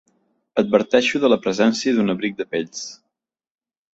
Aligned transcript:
Adverteixo 0.61 1.21
de 1.25 1.29
la 1.33 1.37
presència 1.43 1.93
d'un 1.97 2.09
abric 2.15 2.35
de 2.39 2.47
pells. 2.55 2.83